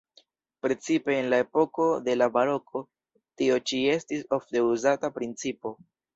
Precipe 0.61 1.11
en 1.19 1.27
la 1.33 1.37
epoko 1.45 1.85
de 2.07 2.15
la 2.21 2.29
baroko 2.39 2.81
tio 3.43 3.59
ĉi 3.73 3.83
estis 3.99 4.27
ofte 4.41 4.67
uzata 4.73 5.15
principo. 5.21 5.77